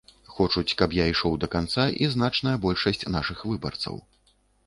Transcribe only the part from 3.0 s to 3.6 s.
нашых